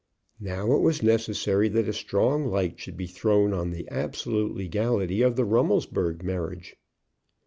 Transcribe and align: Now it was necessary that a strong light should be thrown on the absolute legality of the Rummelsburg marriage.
Now 0.39 0.71
it 0.75 0.79
was 0.79 1.03
necessary 1.03 1.69
that 1.69 1.87
a 1.87 1.93
strong 1.93 2.47
light 2.47 2.79
should 2.79 2.97
be 2.97 3.05
thrown 3.05 3.53
on 3.53 3.69
the 3.69 3.87
absolute 3.89 4.55
legality 4.55 5.21
of 5.21 5.35
the 5.35 5.45
Rummelsburg 5.45 6.23
marriage. 6.23 6.75